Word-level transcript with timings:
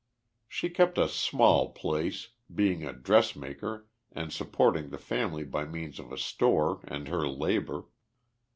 She 0.47 0.71
kept 0.71 0.97
a 0.97 1.07
small 1.07 1.69
place, 1.73 2.29
being 2.51 2.83
a 2.83 2.91
dress 2.91 3.35
maker 3.35 3.85
and 4.11 4.33
supporting 4.33 4.89
the 4.89 4.97
family 4.97 5.43
by 5.43 5.65
means 5.65 5.99
of 5.99 6.11
a 6.11 6.17
store 6.17 6.79
and 6.87 7.07
her 7.07 7.27
labor. 7.27 7.83